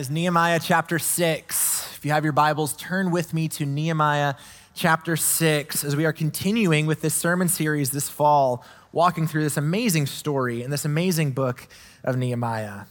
[0.00, 1.96] guys, Nehemiah chapter 6.
[1.98, 4.32] If you have your Bibles, turn with me to Nehemiah
[4.72, 9.58] chapter 6 as we are continuing with this sermon series this fall, walking through this
[9.58, 11.68] amazing story in this amazing book
[12.02, 12.84] of Nehemiah.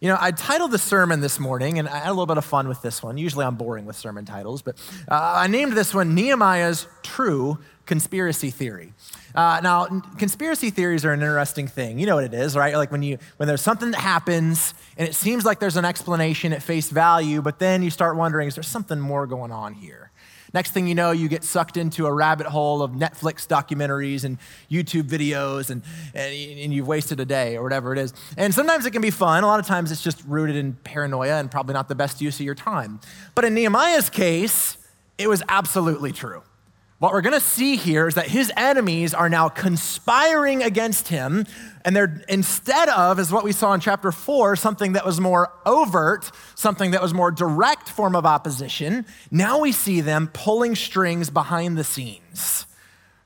[0.00, 2.46] You know, I titled the sermon this morning, and I had a little bit of
[2.46, 3.18] fun with this one.
[3.18, 4.76] Usually I'm boring with sermon titles, but
[5.10, 8.94] uh, I named this one Nehemiah's True Conspiracy Theory.
[9.34, 9.86] Uh, now,
[10.18, 11.98] conspiracy theories are an interesting thing.
[11.98, 12.74] You know what it is, right?
[12.74, 16.52] Like when you when there's something that happens and it seems like there's an explanation
[16.52, 20.10] at face value, but then you start wondering, is there something more going on here?
[20.54, 24.36] Next thing you know, you get sucked into a rabbit hole of Netflix documentaries and
[24.70, 25.82] YouTube videos, and,
[26.14, 28.12] and, and you've wasted a day or whatever it is.
[28.36, 29.44] And sometimes it can be fun.
[29.44, 32.38] A lot of times it's just rooted in paranoia and probably not the best use
[32.38, 33.00] of your time.
[33.34, 34.76] But in Nehemiah's case,
[35.16, 36.42] it was absolutely true.
[37.02, 41.46] What we're going to see here is that his enemies are now conspiring against him.
[41.84, 45.52] And they're instead of, as what we saw in chapter four, something that was more
[45.66, 51.28] overt, something that was more direct form of opposition, now we see them pulling strings
[51.28, 52.66] behind the scenes,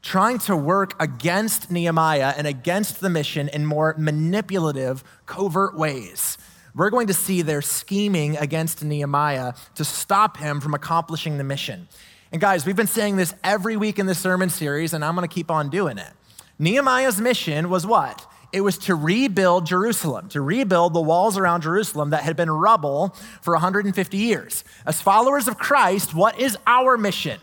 [0.01, 6.39] trying to work against Nehemiah and against the mission in more manipulative, covert ways.
[6.75, 11.89] We're going to see their scheming against Nehemiah to stop him from accomplishing the mission.
[12.37, 15.27] And guys, we've been saying this every week in this sermon series, and I'm going
[15.27, 16.11] to keep on doing it.
[16.59, 18.31] Nehemiah's mission was what?
[18.53, 23.17] It was to rebuild Jerusalem, to rebuild the walls around Jerusalem that had been rubble
[23.41, 24.65] for 150 years.
[24.85, 27.41] As followers of Christ, what is our mission?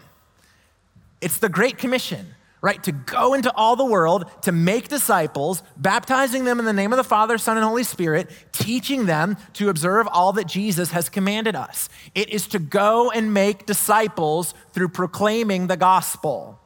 [1.22, 2.28] It's the Great Commission
[2.64, 2.82] right?
[2.84, 6.98] To go into all the world, to make disciples, baptizing them in the name of
[6.98, 11.56] the Father, Son, and Holy Spirit, teaching them to observe all that Jesus has commanded
[11.56, 11.90] us.
[12.16, 16.63] It is to go and make disciples through proclaiming the gospel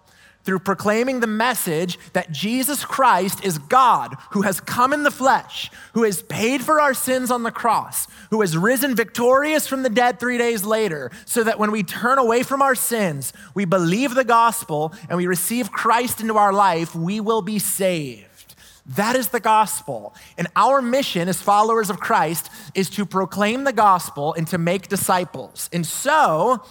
[0.48, 5.70] through proclaiming the message that Jesus Christ is God who has come in the flesh,
[5.94, 9.90] who has paid for our sins on the cross, who has risen victorious from the
[9.90, 14.16] dead three days later, so that when we turn away from our sins, we believe
[14.16, 18.56] the gospel and we receive Christ into our life, we will be saved.
[18.86, 20.16] That is the gospel.
[20.38, 24.88] And our mission as followers of Christ is to proclaim the gospel and to make
[24.88, 25.70] disciples.
[25.74, 26.64] And so,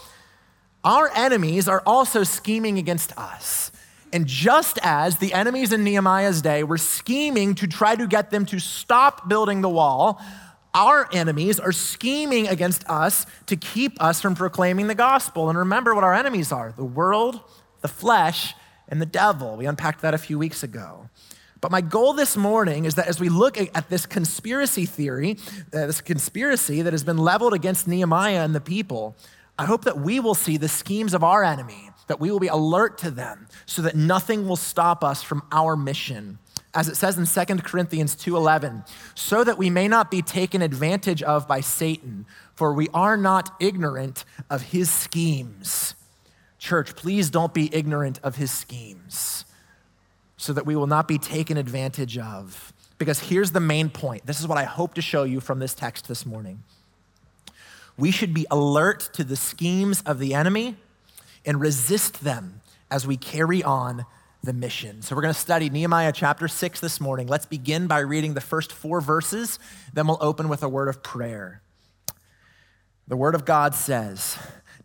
[0.86, 3.72] our enemies are also scheming against us.
[4.12, 8.46] And just as the enemies in Nehemiah's day were scheming to try to get them
[8.46, 10.22] to stop building the wall,
[10.72, 15.48] our enemies are scheming against us to keep us from proclaiming the gospel.
[15.48, 17.40] And remember what our enemies are the world,
[17.80, 18.54] the flesh,
[18.88, 19.56] and the devil.
[19.56, 21.10] We unpacked that a few weeks ago.
[21.60, 25.38] But my goal this morning is that as we look at this conspiracy theory,
[25.74, 29.16] uh, this conspiracy that has been leveled against Nehemiah and the people,
[29.58, 32.48] I hope that we will see the schemes of our enemy, that we will be
[32.48, 36.38] alert to them so that nothing will stop us from our mission.
[36.74, 38.84] As it says in 2 Corinthians 2:11,
[39.14, 43.54] so that we may not be taken advantage of by Satan, for we are not
[43.58, 45.94] ignorant of his schemes.
[46.58, 49.46] Church, please don't be ignorant of his schemes
[50.36, 52.74] so that we will not be taken advantage of.
[52.98, 54.26] Because here's the main point.
[54.26, 56.62] This is what I hope to show you from this text this morning
[57.96, 60.76] we should be alert to the schemes of the enemy
[61.44, 64.04] and resist them as we carry on
[64.42, 65.02] the mission.
[65.02, 67.26] So, we're going to study Nehemiah chapter 6 this morning.
[67.26, 69.58] Let's begin by reading the first four verses,
[69.92, 71.62] then we'll open with a word of prayer.
[73.08, 74.36] The word of God says,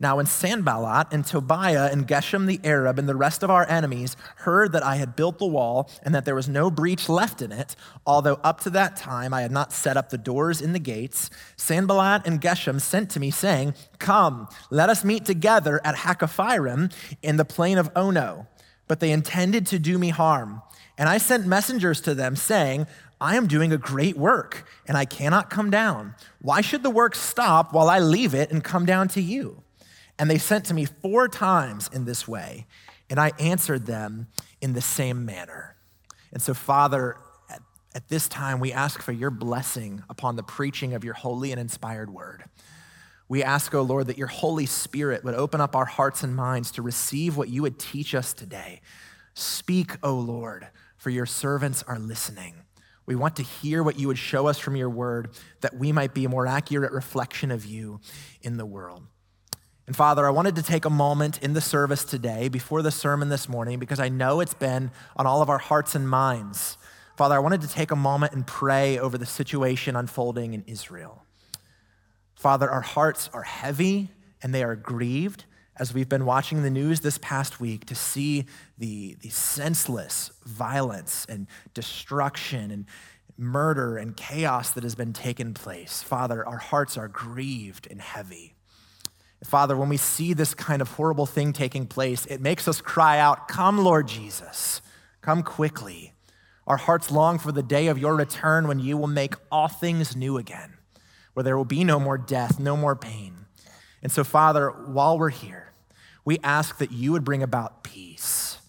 [0.01, 4.17] now, when Sanballat and Tobiah and Geshem the Arab and the rest of our enemies
[4.37, 7.51] heard that I had built the wall and that there was no breach left in
[7.51, 10.79] it, although up to that time I had not set up the doors in the
[10.79, 16.91] gates, Sanballat and Geshem sent to me, saying, Come, let us meet together at Hakkephirim
[17.21, 18.47] in the plain of Ono.
[18.87, 20.63] But they intended to do me harm.
[20.97, 22.87] And I sent messengers to them, saying,
[23.21, 26.15] I am doing a great work, and I cannot come down.
[26.41, 29.61] Why should the work stop while I leave it and come down to you?
[30.21, 32.67] And they sent to me four times in this way,
[33.09, 34.27] and I answered them
[34.61, 35.75] in the same manner.
[36.31, 37.17] And so, Father,
[37.49, 37.59] at,
[37.95, 41.59] at this time, we ask for your blessing upon the preaching of your holy and
[41.59, 42.43] inspired word.
[43.29, 46.69] We ask, oh Lord, that your Holy Spirit would open up our hearts and minds
[46.73, 48.81] to receive what you would teach us today.
[49.33, 50.67] Speak, O oh Lord,
[50.97, 52.53] for your servants are listening.
[53.07, 55.29] We want to hear what you would show us from your word
[55.61, 58.01] that we might be a more accurate reflection of you
[58.43, 59.07] in the world.
[59.87, 63.29] And Father, I wanted to take a moment in the service today, before the sermon
[63.29, 66.77] this morning, because I know it's been on all of our hearts and minds.
[67.17, 71.25] Father, I wanted to take a moment and pray over the situation unfolding in Israel.
[72.35, 74.09] Father, our hearts are heavy
[74.41, 75.45] and they are grieved
[75.75, 78.45] as we've been watching the news this past week to see
[78.77, 82.85] the, the senseless violence and destruction and
[83.37, 86.03] murder and chaos that has been taken place.
[86.03, 88.55] Father, our hearts are grieved and heavy.
[89.43, 93.19] Father, when we see this kind of horrible thing taking place, it makes us cry
[93.19, 94.81] out, Come, Lord Jesus,
[95.21, 96.13] come quickly.
[96.67, 100.15] Our hearts long for the day of your return when you will make all things
[100.15, 100.77] new again,
[101.33, 103.45] where there will be no more death, no more pain.
[104.03, 105.73] And so, Father, while we're here,
[106.23, 108.59] we ask that you would bring about peace.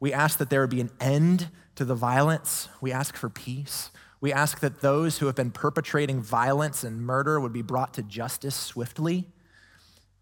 [0.00, 2.68] We ask that there would be an end to the violence.
[2.80, 3.90] We ask for peace.
[4.20, 8.02] We ask that those who have been perpetrating violence and murder would be brought to
[8.02, 9.26] justice swiftly.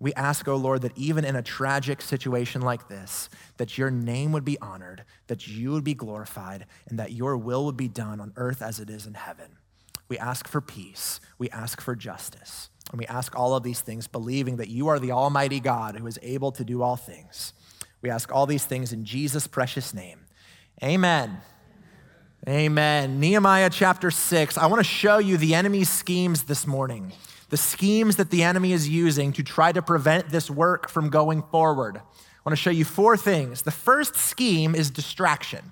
[0.02, 3.88] We ask, O oh Lord, that even in a tragic situation like this, that your
[3.88, 7.86] name would be honored, that you would be glorified, and that your will would be
[7.86, 9.58] done on earth as it is in heaven.
[10.08, 11.20] We ask for peace.
[11.38, 12.68] We ask for justice.
[12.90, 16.08] And we ask all of these things, believing that you are the Almighty God who
[16.08, 17.52] is able to do all things.
[18.00, 20.18] We ask all these things in Jesus' precious name.
[20.82, 21.38] Amen.
[22.48, 23.20] Amen.
[23.20, 24.58] Nehemiah chapter 6.
[24.58, 27.12] I want to show you the enemy's schemes this morning
[27.52, 31.42] the schemes that the enemy is using to try to prevent this work from going
[31.42, 31.98] forward.
[31.98, 32.00] I
[32.46, 33.60] want to show you four things.
[33.60, 35.70] The first scheme is distraction.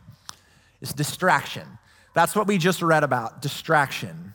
[0.82, 1.66] It's distraction.
[2.14, 4.34] That's what we just read about, distraction.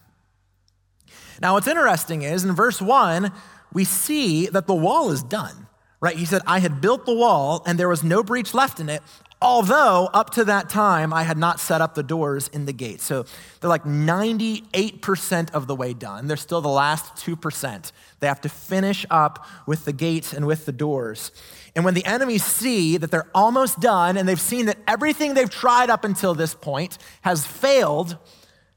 [1.39, 3.31] Now, what's interesting is in verse 1,
[3.71, 5.67] we see that the wall is done,
[6.01, 6.17] right?
[6.17, 9.03] He said, I had built the wall and there was no breach left in it,
[9.45, 12.99] Although up to that time, I had not set up the doors in the gate.
[12.99, 13.25] So
[13.61, 16.27] they're like 98% of the way done.
[16.27, 17.91] They're still the last 2%.
[18.21, 21.31] They have to finish up with the gates and with the doors.
[21.75, 25.47] And when the enemies see that they're almost done and they've seen that everything they've
[25.47, 28.17] tried up until this point has failed,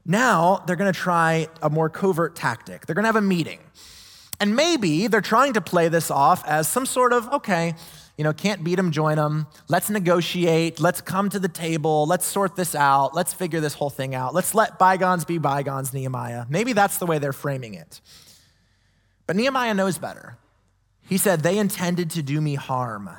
[0.05, 2.85] now they're gonna try a more covert tactic.
[2.85, 3.59] They're gonna have a meeting.
[4.39, 7.73] And maybe they're trying to play this off as some sort of, okay,
[8.19, 9.47] you know, can't beat them, join them.
[9.69, 10.81] Let's negotiate.
[10.81, 12.05] Let's come to the table.
[12.05, 13.15] Let's sort this out.
[13.15, 14.33] Let's figure this whole thing out.
[14.33, 16.45] Let's let bygones be bygones, Nehemiah.
[16.49, 18.01] Maybe that's the way they're framing it.
[19.25, 20.37] But Nehemiah knows better.
[21.07, 23.09] He said, They intended to do me harm.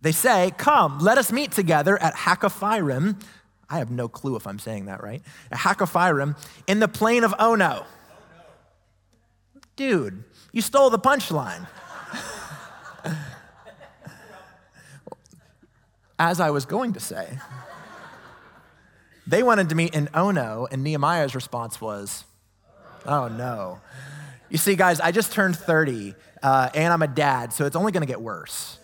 [0.00, 3.20] They say, Come, let us meet together at Hakkephirim.
[3.68, 5.20] I have no clue if I'm saying that right.
[5.52, 7.84] At Hakkephirim in the plain of Ono.
[9.76, 11.68] Dude, you stole the punchline.
[16.20, 17.38] as I was going to say.
[19.26, 22.24] They wanted to meet in Ono, and Nehemiah's response was,
[23.06, 23.80] oh no.
[24.50, 27.90] You see, guys, I just turned 30, uh, and I'm a dad, so it's only
[27.90, 28.78] gonna get worse.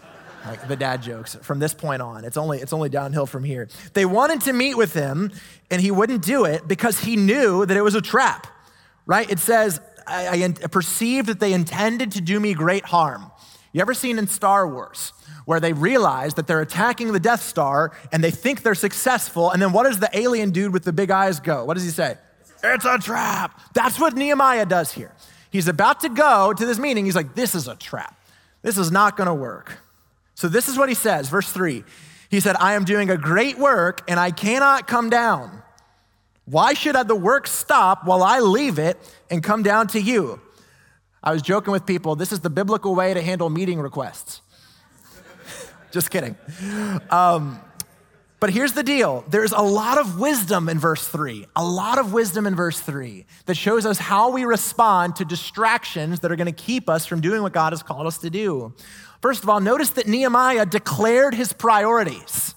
[0.47, 2.25] Like the dad jokes from this point on.
[2.25, 3.69] It's only, it's only downhill from here.
[3.93, 5.33] They wanted to meet with him,
[5.71, 8.47] and he wouldn't do it because he knew that it was a trap,
[9.05, 9.29] right?
[9.29, 13.31] It says, I, I perceived that they intended to do me great harm.
[13.77, 15.13] You ever seen in Star Wars
[15.45, 19.51] where they realize that they're attacking the Death Star and they think they're successful.
[19.51, 21.63] And then what does the alien dude with the big eyes go?
[21.67, 22.17] What does he say?
[22.65, 23.61] It's a trap.
[23.75, 25.13] That's what Nehemiah does here.
[25.51, 27.05] He's about to go to this meeting.
[27.05, 28.19] He's like, this is a trap.
[28.63, 29.77] This is not going to work.
[30.37, 31.85] So this is what he says, verse three.
[32.31, 35.63] He said, I am doing a great work and I cannot come down.
[36.47, 38.97] Why should the work stop while I leave it
[39.31, 40.41] and come down to you?
[41.27, 42.15] I was joking with people.
[42.15, 44.43] This is the biblical way to handle meeting requests.
[45.91, 46.37] Just kidding.
[47.11, 47.59] Um,
[48.39, 52.13] but here's the deal there's a lot of wisdom in verse three, a lot of
[52.13, 56.47] wisdom in verse three that shows us how we respond to distractions that are going
[56.47, 58.73] to keep us from doing what God has called us to do.
[59.21, 62.55] First of all, notice that Nehemiah declared his priorities.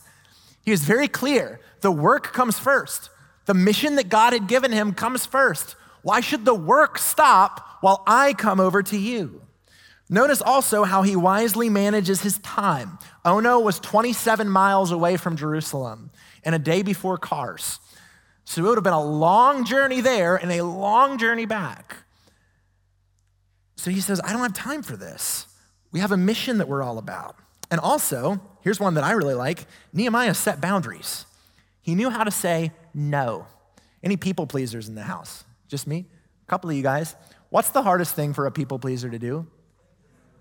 [0.63, 3.09] He was very clear the work comes first,
[3.45, 5.75] the mission that God had given him comes first.
[6.03, 9.41] Why should the work stop while I come over to you?
[10.09, 12.98] Notice also how he wisely manages his time.
[13.25, 16.09] Ono was 27 miles away from Jerusalem
[16.43, 17.79] and a day before cars.
[18.43, 21.98] So it would have been a long journey there and a long journey back.
[23.75, 25.45] So he says, I don't have time for this.
[25.91, 27.36] We have a mission that we're all about.
[27.69, 31.25] And also, here's one that I really like Nehemiah set boundaries.
[31.81, 33.45] He knew how to say no.
[34.03, 35.43] Any people pleasers in the house?
[35.67, 36.07] Just me?
[36.48, 37.15] A couple of you guys.
[37.49, 39.47] What's the hardest thing for a people pleaser to do?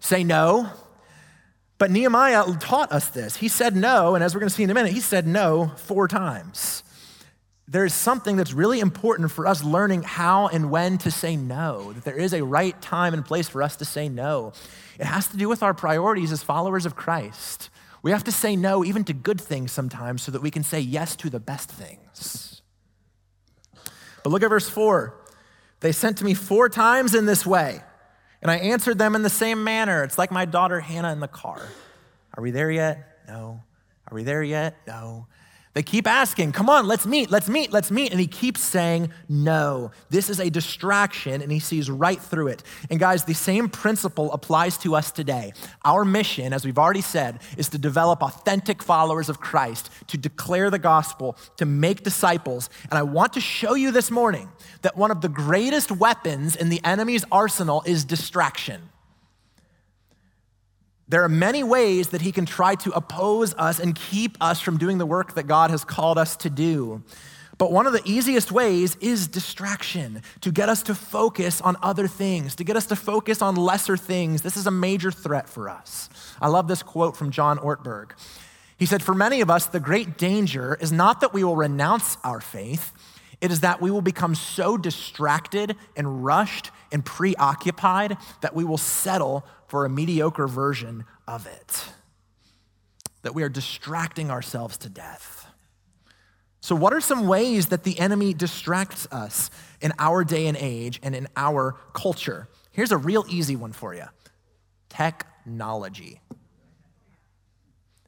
[0.01, 0.69] say no.
[1.79, 3.37] But Nehemiah taught us this.
[3.37, 5.73] He said no, and as we're going to see in a minute, he said no
[5.77, 6.83] four times.
[7.69, 12.05] There's something that's really important for us learning how and when to say no, that
[12.05, 14.55] there is a right time and place for us to say no.
[14.99, 17.69] It has to do with our priorities as followers of Christ.
[18.03, 20.81] We have to say no even to good things sometimes so that we can say
[20.81, 22.63] yes to the best things.
[24.25, 25.15] But look at verse 4.
[25.81, 27.83] They sent to me four times in this way.
[28.43, 30.05] And I answered them in the same manner.
[30.05, 31.61] It's like my daughter Hannah in the car.
[32.35, 33.19] Are we there yet?
[33.27, 33.63] No.
[34.11, 34.77] Are we there yet?
[34.87, 35.27] No.
[35.79, 38.11] They keep asking, come on, let's meet, let's meet, let's meet.
[38.11, 42.65] And he keeps saying, no, this is a distraction, and he sees right through it.
[42.91, 45.53] And guys, the same principle applies to us today.
[45.85, 50.69] Our mission, as we've already said, is to develop authentic followers of Christ, to declare
[50.69, 52.71] the gospel, to make disciples.
[52.91, 54.49] And I want to show you this morning
[54.83, 58.89] that one of the greatest weapons in the enemy's arsenal is distraction.
[61.09, 64.77] There are many ways that he can try to oppose us and keep us from
[64.77, 67.03] doing the work that God has called us to do.
[67.57, 72.07] But one of the easiest ways is distraction, to get us to focus on other
[72.07, 74.43] things, to get us to focus on lesser things.
[74.43, 76.09] This is a major threat for us.
[76.41, 78.13] I love this quote from John Ortberg.
[78.79, 82.17] He said, For many of us, the great danger is not that we will renounce
[82.23, 82.93] our faith,
[83.41, 88.79] it is that we will become so distracted and rushed and preoccupied that we will
[88.79, 91.85] settle for a mediocre version of it.
[93.23, 95.47] That we are distracting ourselves to death.
[96.61, 100.99] So, what are some ways that the enemy distracts us in our day and age
[101.03, 102.49] and in our culture?
[102.73, 104.07] Here's a real easy one for you
[104.89, 106.21] technology.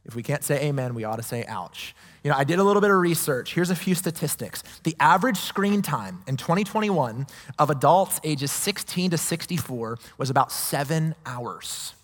[0.05, 1.95] If we can't say amen, we ought to say ouch.
[2.23, 3.55] You know, I did a little bit of research.
[3.55, 4.63] Here's a few statistics.
[4.83, 7.27] The average screen time in 2021
[7.59, 11.95] of adults ages 16 to 64 was about seven hours.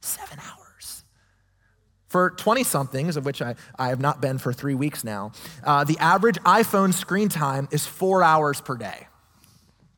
[0.00, 1.04] Seven hours.
[2.06, 5.32] For 20 somethings, of which I, I have not been for three weeks now,
[5.62, 9.08] uh, the average iPhone screen time is four hours per day.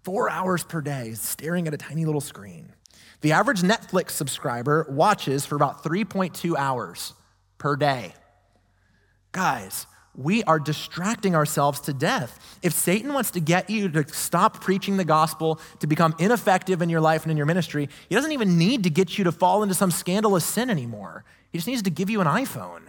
[0.02, 2.72] Four hours per day staring at a tiny little screen.
[3.20, 7.12] The average Netflix subscriber watches for about 3.2 hours
[7.58, 8.14] per day.
[9.36, 12.58] Guys, we are distracting ourselves to death.
[12.62, 16.88] If Satan wants to get you to stop preaching the gospel, to become ineffective in
[16.88, 19.62] your life and in your ministry, he doesn't even need to get you to fall
[19.62, 21.22] into some scandalous sin anymore.
[21.52, 22.80] He just needs to give you an iPhone.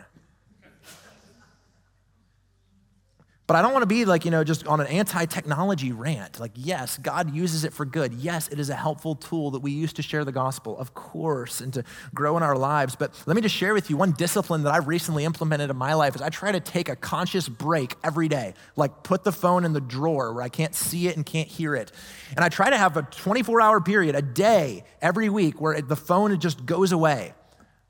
[3.48, 6.38] But I don't want to be like, you know, just on an anti technology rant.
[6.38, 8.14] Like, yes, God uses it for good.
[8.14, 11.62] Yes, it is a helpful tool that we use to share the gospel, of course,
[11.62, 12.98] and to grow in our lives.
[12.98, 15.94] But let me just share with you one discipline that I've recently implemented in my
[15.94, 18.54] life is I try to take a conscious break every day.
[18.76, 21.74] Like, put the phone in the drawer where I can't see it and can't hear
[21.74, 21.94] it.
[22.36, 25.96] And I try to have a 24 hour period, a day every week where the
[25.96, 27.34] phone just goes away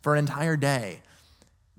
[0.02, 1.02] for an entire day.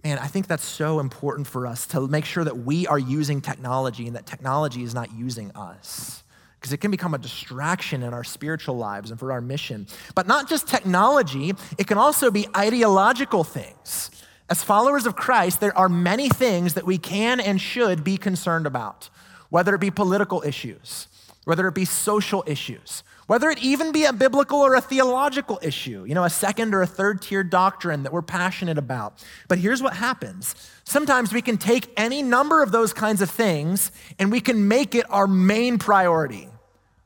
[0.05, 3.41] Man, I think that's so important for us to make sure that we are using
[3.41, 6.23] technology and that technology is not using us.
[6.59, 9.87] Because it can become a distraction in our spiritual lives and for our mission.
[10.15, 14.11] But not just technology, it can also be ideological things.
[14.51, 18.67] As followers of Christ, there are many things that we can and should be concerned
[18.67, 19.11] about,
[19.51, 21.07] whether it be political issues,
[21.45, 26.05] whether it be social issues, whether it even be a biblical or a theological issue,
[26.09, 29.23] you know, a second or a third tier doctrine that we're passionate about.
[29.49, 30.55] But here's what happens
[30.85, 34.95] sometimes we can take any number of those kinds of things and we can make
[34.95, 36.49] it our main priority,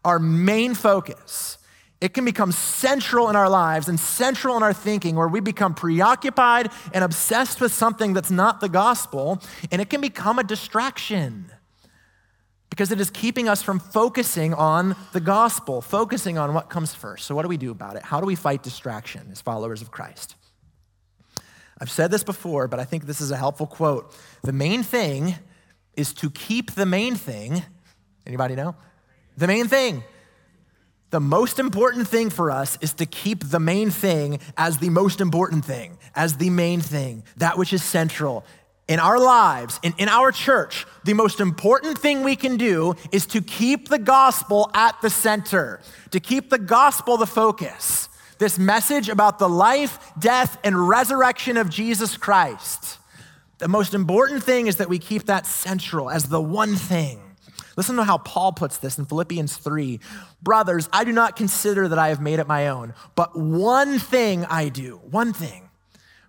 [0.04, 1.58] our main focus.
[2.00, 5.74] It can become central in our lives and central in our thinking where we become
[5.74, 9.40] preoccupied and obsessed with something that's not the gospel,
[9.72, 11.50] and it can become a distraction
[12.72, 17.26] because it is keeping us from focusing on the gospel, focusing on what comes first.
[17.26, 18.02] So, what do we do about it?
[18.02, 20.36] How do we fight distraction as followers of Christ?
[21.78, 24.16] I've said this before, but I think this is a helpful quote.
[24.42, 25.34] The main thing
[25.98, 27.62] is to keep the main thing.
[28.26, 28.74] Anybody know?
[29.36, 30.02] The main thing.
[31.10, 35.20] The most important thing for us is to keep the main thing as the most
[35.20, 38.46] important thing, as the main thing, that which is central,
[38.88, 43.26] in our lives, in, in our church, the most important thing we can do is
[43.26, 48.08] to keep the gospel at the center, to keep the gospel the focus.
[48.38, 52.98] This message about the life, death, and resurrection of Jesus Christ.
[53.58, 57.20] The most important thing is that we keep that central as the one thing.
[57.76, 60.00] Listen to how Paul puts this in Philippians 3.
[60.42, 64.44] Brothers, I do not consider that I have made it my own, but one thing
[64.46, 65.68] I do, one thing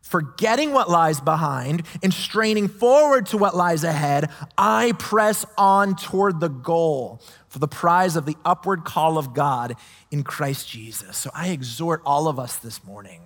[0.03, 6.39] forgetting what lies behind and straining forward to what lies ahead, I press on toward
[6.39, 9.75] the goal for the prize of the upward call of God
[10.12, 11.17] in Christ Jesus.
[11.17, 13.22] So I exhort all of us this morning.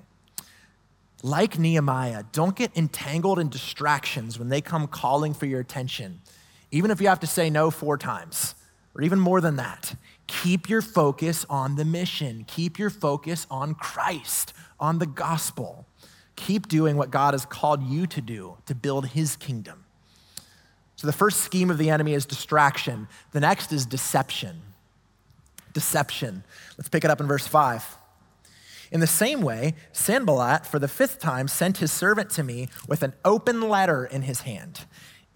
[1.24, 6.22] Like Nehemiah, don't get entangled in distractions when they come calling for your attention,
[6.72, 8.54] even if you have to say no four times
[8.94, 9.96] or even more than that.
[10.28, 15.87] Keep your focus on the mission, keep your focus on Christ, on the gospel.
[16.38, 19.84] Keep doing what God has called you to do to build his kingdom.
[20.96, 24.62] So the first scheme of the enemy is distraction, the next is deception.
[25.74, 26.44] Deception.
[26.78, 27.98] Let's pick it up in verse 5.
[28.92, 33.04] In the same way, Sanballat, for the fifth time, sent his servant to me with
[33.04, 34.86] an open letter in his hand.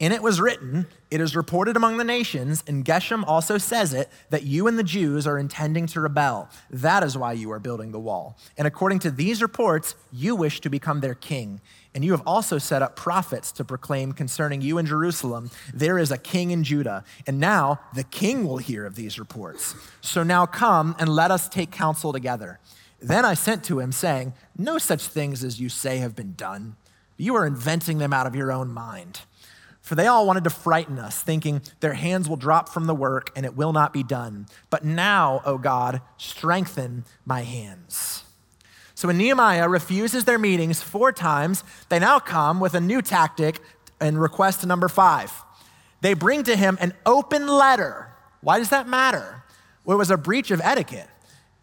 [0.02, 4.10] In it was written, It is reported among the nations, and Geshem also says it,
[4.32, 6.50] that you and the Jews are intending to rebel.
[6.72, 8.36] That is why you are building the wall.
[8.58, 11.62] And according to these reports, you wish to become their king.
[11.94, 16.10] And you have also set up prophets to proclaim concerning you in Jerusalem, there is
[16.10, 17.04] a king in Judah.
[17.28, 19.76] And now the king will hear of these reports.
[20.02, 22.60] So now come and let us take counsel together.
[23.00, 26.76] Then I sent to him, saying, No such things as you say have been done.
[27.18, 29.20] You are inventing them out of your own mind.
[29.82, 33.32] For they all wanted to frighten us, thinking their hands will drop from the work
[33.36, 34.48] and it will not be done.
[34.70, 38.24] But now, O God, strengthen my hands.
[38.94, 43.60] So when Nehemiah refuses their meetings four times, they now come with a new tactic
[44.00, 45.32] and request number five.
[46.02, 48.10] They bring to him an open letter.
[48.42, 49.44] Why does that matter?
[49.84, 51.10] Well, it was a breach of etiquette.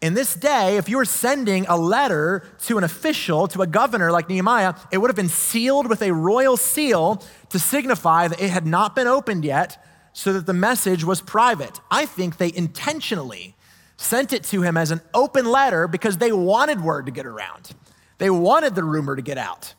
[0.01, 4.11] In this day, if you were sending a letter to an official, to a governor
[4.11, 8.49] like Nehemiah, it would have been sealed with a royal seal to signify that it
[8.49, 11.79] had not been opened yet, so that the message was private.
[11.91, 13.55] I think they intentionally
[13.97, 17.71] sent it to him as an open letter because they wanted word to get around.
[18.17, 19.73] They wanted the rumor to get out.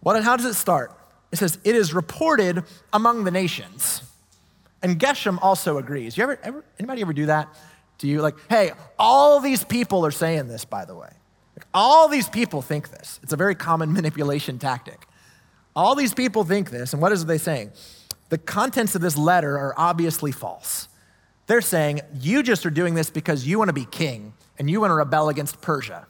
[0.00, 0.92] What, how does it start?
[1.32, 4.02] It says, It is reported among the nations.
[4.82, 6.16] And Geshem also agrees.
[6.16, 7.48] You ever, ever anybody ever do that?
[7.98, 11.10] Do you like, hey, all these people are saying this, by the way.
[11.74, 13.18] all these people think this.
[13.22, 15.06] It's a very common manipulation tactic.
[15.74, 17.72] All these people think this, and what is they saying?
[18.30, 20.88] The contents of this letter are obviously false.
[21.46, 24.80] They're saying, you just are doing this because you want to be king and you
[24.80, 26.06] want to rebel against Persia.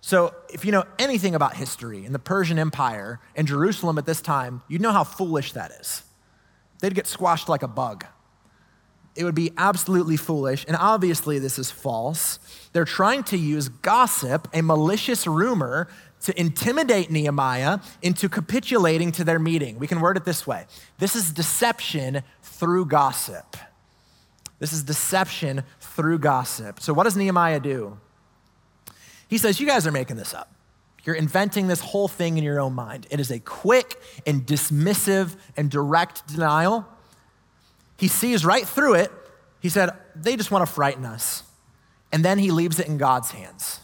[0.00, 4.20] So, if you know anything about history in the Persian Empire and Jerusalem at this
[4.20, 6.02] time, you'd know how foolish that is.
[6.80, 8.04] They'd get squashed like a bug
[9.16, 10.64] it would be absolutely foolish.
[10.66, 12.38] And obviously, this is false.
[12.72, 15.88] They're trying to use gossip, a malicious rumor,
[16.22, 19.78] to intimidate Nehemiah into capitulating to their meeting.
[19.78, 20.66] We can word it this way
[20.98, 23.56] this is deception through gossip.
[24.58, 26.80] This is deception through gossip.
[26.80, 27.98] So, what does Nehemiah do?
[29.28, 30.50] He says, You guys are making this up.
[31.04, 33.06] You're inventing this whole thing in your own mind.
[33.10, 36.86] It is a quick and dismissive and direct denial
[37.96, 39.12] he sees right through it.
[39.60, 41.42] He said, They just want to frighten us.
[42.12, 43.80] And then he leaves it in God's hands.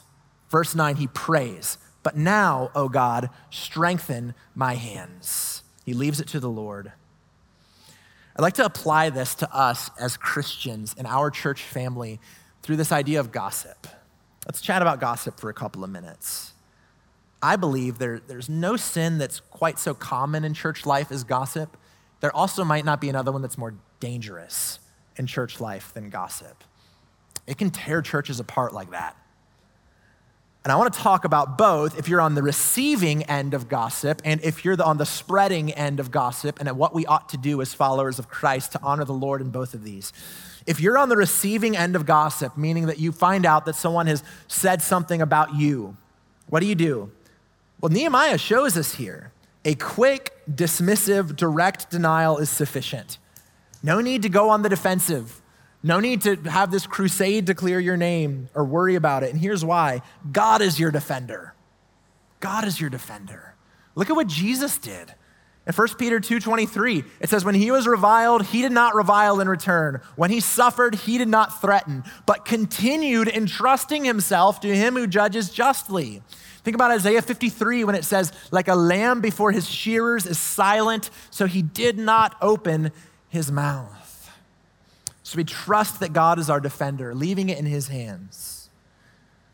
[0.51, 5.63] Verse 9, he prays, But now, O God, strengthen my hands.
[5.85, 6.93] He leaves it to the Lord.
[8.37, 12.21] I'd like to apply this to us as Christians in our church family
[12.63, 13.87] through this idea of gossip.
[14.47, 16.53] Let's chat about gossip for a couple of minutes.
[17.43, 21.77] I believe there, there's no sin that's quite so common in church life as gossip.
[22.21, 24.79] There also might not be another one that's more dangerous
[25.17, 26.65] in church life than gossip.
[27.47, 29.17] It can tear churches apart like that.
[30.63, 34.21] And I want to talk about both if you're on the receiving end of gossip
[34.25, 37.63] and if you're on the spreading end of gossip and what we ought to do
[37.63, 40.13] as followers of Christ to honor the Lord in both of these.
[40.67, 44.07] If you're on the receiving end of gossip, meaning that you find out that someone
[44.07, 45.97] has said something about you,
[46.49, 47.11] what do you do?
[47.81, 49.33] Well, Nehemiah shows us here
[49.65, 53.19] a quick, dismissive, direct denial is sufficient.
[53.83, 55.41] No need to go on the defensive.
[55.83, 59.31] No need to have this crusade to clear your name or worry about it.
[59.31, 61.55] And here's why God is your defender.
[62.41, 63.55] God is your defender.
[63.95, 65.15] Look at what Jesus did.
[65.67, 69.49] In 1 Peter 2:23, it says when he was reviled, he did not revile in
[69.49, 70.01] return.
[70.17, 75.51] When he suffered, he did not threaten, but continued entrusting himself to him who judges
[75.51, 76.23] justly.
[76.65, 81.11] Think about Isaiah 53 when it says, like a lamb before his shearers is silent,
[81.31, 82.91] so he did not open
[83.31, 84.31] his mouth.
[85.23, 88.69] So we trust that God is our defender, leaving it in his hands.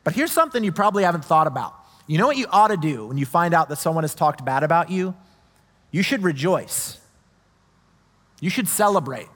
[0.02, 1.74] But here's something you probably haven't thought about.
[2.06, 4.44] You know what you ought to do when you find out that someone has talked
[4.44, 5.14] bad about you?
[5.90, 6.98] You should rejoice.
[8.40, 9.28] You should celebrate.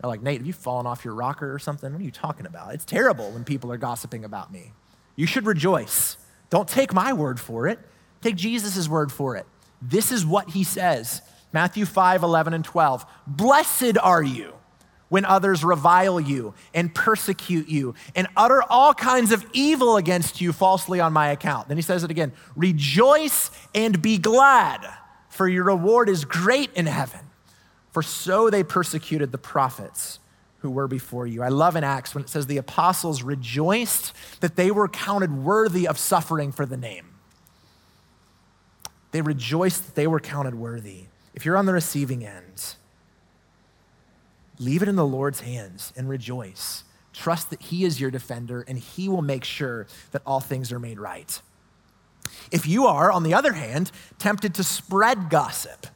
[0.00, 1.92] They're like, Nate, have you fallen off your rocker or something?
[1.92, 2.74] What are you talking about?
[2.74, 4.72] It's terrible when people are gossiping about me.
[5.16, 6.16] You should rejoice.
[6.50, 7.78] Don't take my word for it,
[8.20, 9.46] take Jesus' word for it.
[9.80, 11.22] This is what he says
[11.54, 13.06] Matthew 5, 11, and 12.
[13.28, 14.54] Blessed are you
[15.08, 20.52] when others revile you and persecute you and utter all kinds of evil against you
[20.52, 21.68] falsely on my account.
[21.68, 24.84] Then he says it again Rejoice and be glad,
[25.28, 27.20] for your reward is great in heaven.
[27.92, 30.18] For so they persecuted the prophets
[30.58, 31.44] who were before you.
[31.44, 35.86] I love in Acts when it says the apostles rejoiced that they were counted worthy
[35.86, 37.14] of suffering for the name.
[39.12, 41.04] They rejoiced that they were counted worthy
[41.34, 42.76] if you're on the receiving end,
[44.58, 46.84] leave it in the Lord's hands and rejoice.
[47.12, 50.78] Trust that He is your defender and He will make sure that all things are
[50.78, 51.40] made right.
[52.50, 55.86] If you are, on the other hand, tempted to spread gossip,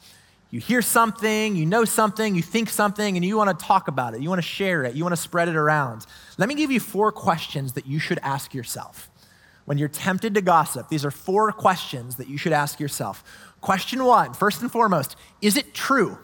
[0.51, 4.15] You hear something, you know something, you think something, and you want to talk about
[4.15, 4.23] it.
[4.23, 4.95] You want to share it.
[4.95, 6.07] You want to spread it around.
[6.39, 9.11] Let me give you four questions that you should ask yourself
[9.67, 10.89] when you're tempted to gossip.
[10.89, 13.23] These are four questions that you should ask yourself.
[13.61, 16.19] Question one, first and foremost, is it true?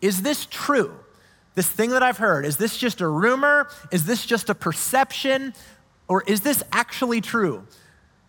[0.00, 0.94] Is this true?
[1.54, 3.68] This thing that I've heard, is this just a rumor?
[3.90, 5.52] Is this just a perception?
[6.08, 7.66] Or is this actually true?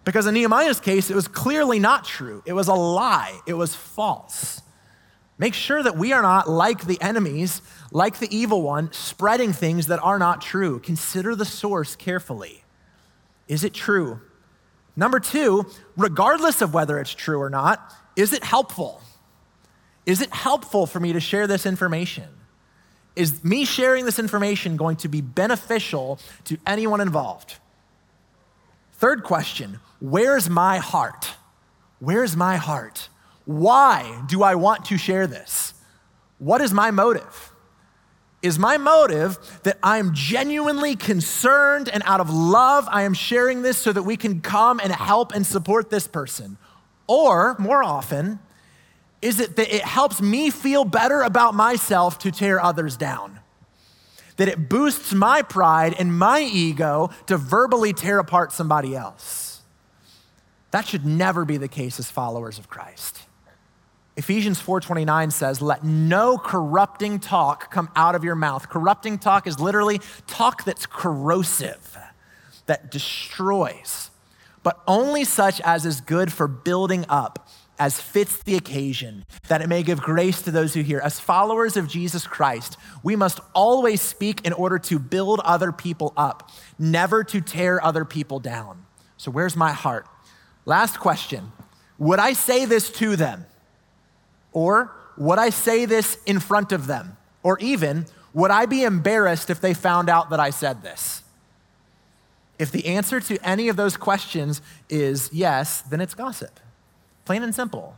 [0.03, 2.41] Because in Nehemiah's case, it was clearly not true.
[2.45, 4.61] It was a lie, it was false.
[5.37, 9.87] Make sure that we are not like the enemies, like the evil one, spreading things
[9.87, 10.79] that are not true.
[10.79, 12.63] Consider the source carefully.
[13.47, 14.21] Is it true?
[14.95, 19.01] Number two, regardless of whether it's true or not, is it helpful?
[20.05, 22.27] Is it helpful for me to share this information?
[23.15, 27.55] Is me sharing this information going to be beneficial to anyone involved?
[28.93, 31.35] Third question Where's my heart?
[31.99, 33.09] Where's my heart?
[33.45, 35.73] Why do I want to share this?
[36.39, 37.50] What is my motive?
[38.41, 43.61] Is my motive that I am genuinely concerned and out of love, I am sharing
[43.61, 46.57] this so that we can come and help and support this person?
[47.07, 48.39] Or, more often,
[49.21, 53.41] is it that it helps me feel better about myself to tear others down?
[54.41, 59.61] that it boosts my pride and my ego to verbally tear apart somebody else.
[60.71, 63.21] That should never be the case as followers of Christ.
[64.21, 69.59] Ephesians 4:29 says, "Let no corrupting talk come out of your mouth." Corrupting talk is
[69.59, 71.97] literally talk that's corrosive,
[72.67, 74.11] that destroys,
[74.61, 79.67] but only such as is good for building up as fits the occasion, that it
[79.67, 80.99] may give grace to those who hear.
[80.99, 86.13] As followers of Jesus Christ, we must always speak in order to build other people
[86.15, 88.85] up, never to tear other people down.
[89.17, 90.05] So, where's my heart?
[90.65, 91.53] Last question
[91.97, 93.47] Would I say this to them?
[94.53, 97.17] Or would I say this in front of them?
[97.43, 101.23] Or even, would I be embarrassed if they found out that I said this?
[102.59, 106.59] If the answer to any of those questions is yes, then it's gossip.
[107.25, 107.97] Plain and simple.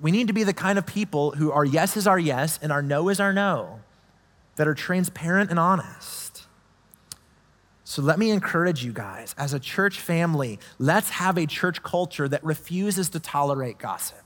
[0.00, 2.72] We need to be the kind of people who our yes is our yes and
[2.72, 3.80] our no is our no,
[4.56, 6.44] that are transparent and honest.
[7.84, 12.28] So let me encourage you guys, as a church family, let's have a church culture
[12.28, 14.18] that refuses to tolerate gossip.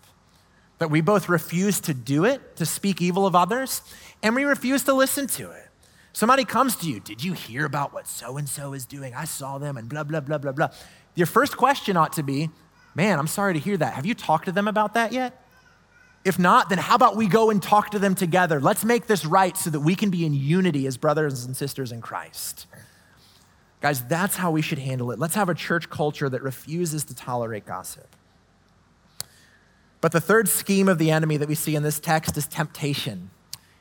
[0.82, 3.82] That we both refuse to do it, to speak evil of others,
[4.20, 5.68] and we refuse to listen to it.
[6.12, 9.14] Somebody comes to you, did you hear about what so and so is doing?
[9.14, 10.70] I saw them and blah, blah, blah, blah, blah.
[11.14, 12.50] Your first question ought to be,
[12.96, 13.94] Man, I'm sorry to hear that.
[13.94, 15.40] Have you talked to them about that yet?
[16.24, 18.60] If not, then how about we go and talk to them together?
[18.60, 21.92] Let's make this right so that we can be in unity as brothers and sisters
[21.92, 22.66] in Christ.
[23.80, 25.20] Guys, that's how we should handle it.
[25.20, 28.16] Let's have a church culture that refuses to tolerate gossip.
[30.02, 33.30] But the third scheme of the enemy that we see in this text is temptation.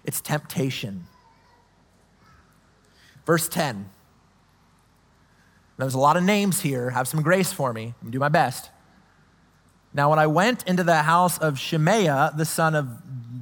[0.06, 1.08] It's temptation.
[3.26, 3.90] Verse 10.
[5.78, 6.92] There's a lot of names here.
[6.92, 7.96] Have some grace for me.
[8.04, 8.70] I'm do my best.
[9.96, 12.88] Now, when I went into the house of Shemaiah, the son of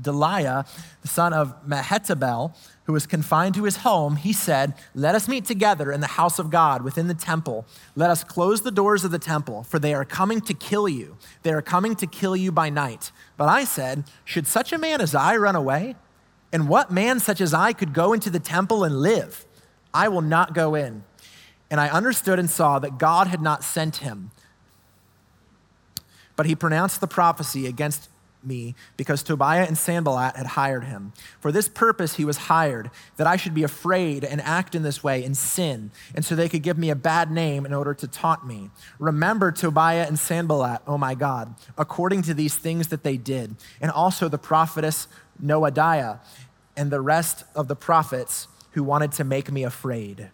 [0.01, 0.67] Delaiah,
[1.01, 5.45] the son of Mehetabel, who was confined to his home, he said, Let us meet
[5.45, 7.65] together in the house of God within the temple.
[7.95, 11.17] Let us close the doors of the temple, for they are coming to kill you.
[11.43, 13.11] They are coming to kill you by night.
[13.37, 15.95] But I said, Should such a man as I run away?
[16.51, 19.45] And what man such as I could go into the temple and live?
[19.93, 21.03] I will not go in.
[21.69, 24.31] And I understood and saw that God had not sent him
[26.39, 28.07] but he pronounced the prophecy against
[28.43, 31.13] me because Tobiah and Sanballat had hired him.
[31.39, 35.03] For this purpose he was hired, that I should be afraid and act in this
[35.03, 38.07] way and sin, and so they could give me a bad name in order to
[38.07, 38.69] taunt me.
[38.97, 43.91] Remember Tobiah and Sanballat, oh my God, according to these things that they did, and
[43.91, 45.07] also the prophetess
[45.43, 46.19] Noadiah
[46.75, 50.29] and the rest of the prophets who wanted to make me afraid.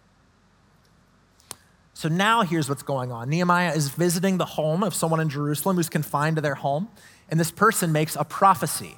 [1.96, 5.76] So now here's what's going on Nehemiah is visiting the home of someone in Jerusalem
[5.76, 6.88] who's confined to their home,
[7.30, 8.96] and this person makes a prophecy.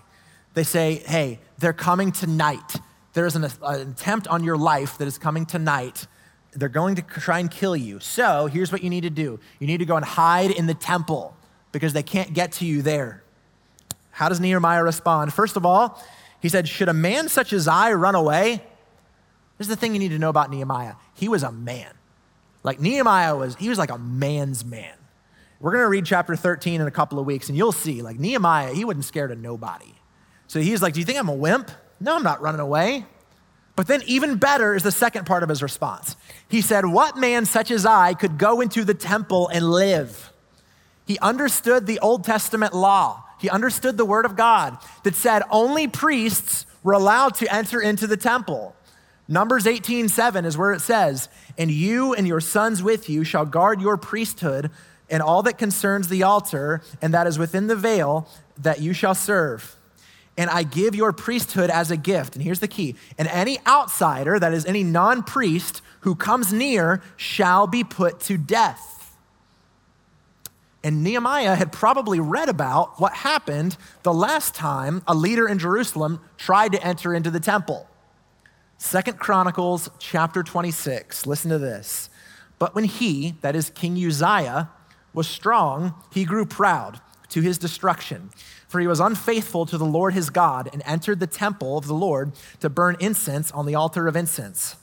[0.55, 2.77] They say, Hey, they're coming tonight.
[3.12, 6.07] There's an, an attempt on your life that is coming tonight.
[6.53, 8.01] They're going to try and kill you.
[8.01, 10.75] So here's what you need to do you need to go and hide in the
[10.75, 11.37] temple
[11.73, 13.23] because they can't get to you there.
[14.11, 15.33] How does Nehemiah respond?
[15.33, 16.03] First of all,
[16.41, 18.62] he said, Should a man such as I run away?
[19.59, 20.95] This is the thing you need to know about Nehemiah.
[21.14, 21.93] He was a man.
[22.62, 24.95] Like Nehemiah was, he was like a man's man.
[25.61, 28.18] We're going to read chapter 13 in a couple of weeks, and you'll see, like
[28.18, 29.92] Nehemiah, he wasn't scared of nobody.
[30.47, 31.71] So he's like, Do you think I'm a wimp?
[32.01, 33.05] No, I'm not running away.
[33.75, 36.16] But then, even better is the second part of his response.
[36.49, 40.33] He said, What man such as I could go into the temple and live?
[41.07, 43.25] He understood the Old Testament law.
[43.40, 48.07] He understood the word of God that said only priests were allowed to enter into
[48.07, 48.75] the temple.
[49.27, 53.44] Numbers 18, 7 is where it says, And you and your sons with you shall
[53.44, 54.71] guard your priesthood
[55.11, 59.14] and all that concerns the altar and that is within the veil that you shall
[59.14, 59.77] serve.
[60.37, 62.37] And I give your priesthood as a gift.
[62.37, 62.94] And here's the key.
[63.18, 68.37] And any outsider, that is any non priest, who comes near shall be put to
[68.37, 69.16] death.
[70.85, 76.21] And Nehemiah had probably read about what happened the last time a leader in Jerusalem
[76.37, 77.88] tried to enter into the temple.
[78.77, 81.27] Second Chronicles chapter 26.
[81.27, 82.09] Listen to this.
[82.61, 84.71] But when he, that is King Uzziah,
[85.12, 88.31] was strong, he grew proud to his destruction.
[88.68, 91.94] For he was unfaithful to the Lord his God and entered the temple of the
[91.94, 94.77] Lord to burn incense on the altar of incense.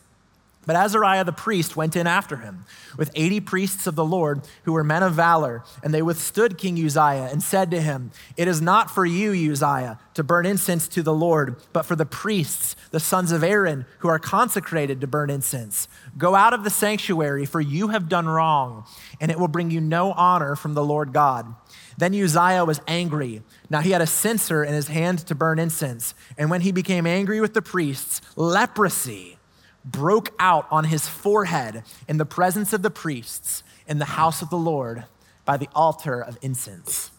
[0.65, 2.65] But Azariah the priest went in after him
[2.97, 6.83] with 80 priests of the Lord who were men of valor, and they withstood King
[6.83, 11.03] Uzziah and said to him, It is not for you, Uzziah, to burn incense to
[11.03, 15.29] the Lord, but for the priests, the sons of Aaron, who are consecrated to burn
[15.29, 15.87] incense.
[16.17, 18.85] Go out of the sanctuary, for you have done wrong,
[19.21, 21.53] and it will bring you no honor from the Lord God.
[21.97, 23.41] Then Uzziah was angry.
[23.69, 27.05] Now he had a censer in his hand to burn incense, and when he became
[27.05, 29.37] angry with the priests, leprosy
[29.85, 34.49] broke out on his forehead in the presence of the priests in the house of
[34.49, 35.05] the Lord
[35.45, 37.11] by the altar of incense.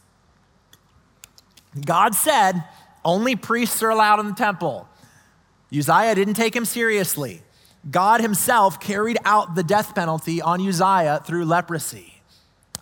[1.84, 2.64] God said
[3.04, 4.88] only priests are allowed in the temple.
[5.76, 7.42] Uzziah didn't take him seriously.
[7.88, 12.20] God himself carried out the death penalty on Uzziah through leprosy.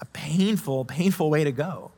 [0.00, 1.90] A painful, painful way to go.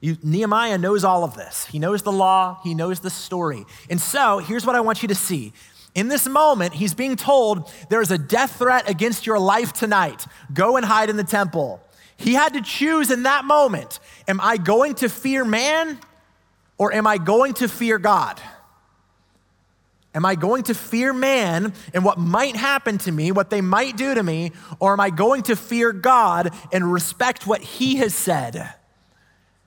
[0.00, 1.66] You, Nehemiah knows all of this.
[1.66, 3.64] He knows the law, he knows the story.
[3.88, 5.52] And so, here's what I want you to see
[5.94, 10.26] in this moment, he's being told there is a death threat against your life tonight.
[10.52, 11.82] Go and hide in the temple.
[12.16, 13.98] He had to choose in that moment
[14.28, 15.98] Am I going to fear man
[16.78, 18.40] or am I going to fear God?
[20.14, 23.96] Am I going to fear man and what might happen to me, what they might
[23.96, 28.14] do to me, or am I going to fear God and respect what he has
[28.14, 28.74] said?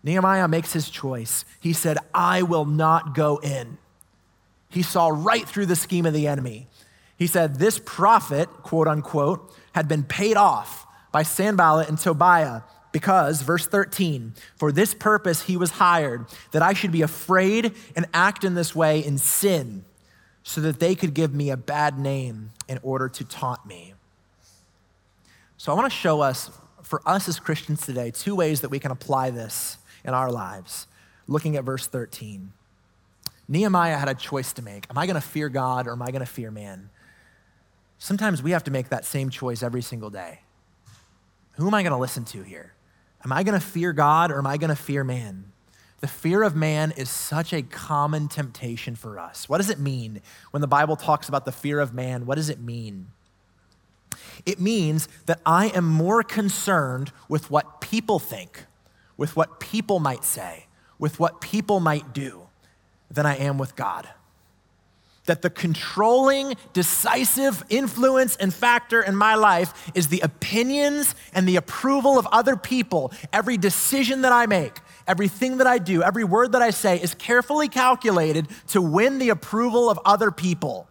[0.04, 1.46] Nehemiah makes his choice.
[1.62, 3.78] He said, I will not go in.
[4.74, 6.68] He saw right through the scheme of the enemy.
[7.16, 13.44] He said, This prophet, quote unquote, had been paid off by Sanballat and Tobiah because,
[13.44, 18.44] verse 13, for this purpose he was hired, that I should be afraid and act
[18.44, 19.86] in this way in sin,
[20.42, 23.94] so that they could give me a bad name in order to taunt me.
[25.58, 26.50] So I want to show us,
[26.82, 30.88] for us as Christians today, two ways that we can apply this in our lives,
[31.28, 32.52] looking at verse 13.
[33.48, 34.86] Nehemiah had a choice to make.
[34.90, 36.90] Am I going to fear God or am I going to fear man?
[37.98, 40.42] Sometimes we have to make that same choice every single day.
[41.54, 42.74] Who am I going to listen to here?
[43.24, 45.52] Am I going to fear God or am I going to fear man?
[46.02, 49.48] The fear of man is such a common temptation for us.
[49.48, 52.26] What does it mean when the Bible talks about the fear of man?
[52.26, 53.08] What does it mean?
[54.46, 58.66] It means that I am more concerned with what people think,
[59.16, 60.66] with what people might say,
[61.00, 62.43] with what people might do
[63.14, 64.08] than I am with God.
[65.26, 71.56] That the controlling, decisive influence and factor in my life is the opinions and the
[71.56, 73.14] approval of other people.
[73.32, 77.16] Every decision that I make, everything that I do, every word that I say is
[77.16, 80.90] carefully calculated to win the approval of other people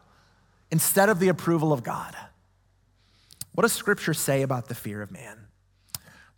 [0.71, 2.17] instead of the approval of God.
[3.55, 5.41] What does scripture say about the fear of man?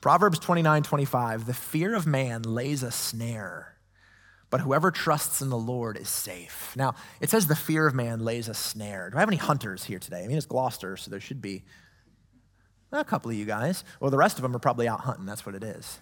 [0.00, 3.73] Proverbs 29 25, the fear of man lays a snare
[4.54, 6.74] but whoever trusts in the Lord is safe.
[6.76, 9.10] Now, it says the fear of man lays a snare.
[9.10, 10.22] Do I have any hunters here today?
[10.22, 11.64] I mean, it's Gloucester, so there should be
[12.92, 13.82] a couple of you guys.
[13.98, 15.26] Well, the rest of them are probably out hunting.
[15.26, 15.98] That's what it is.